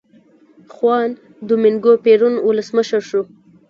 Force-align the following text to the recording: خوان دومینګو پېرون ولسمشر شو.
خوان 0.73 1.09
دومینګو 1.47 1.93
پېرون 2.03 2.33
ولسمشر 2.47 3.01
شو. 3.09 3.21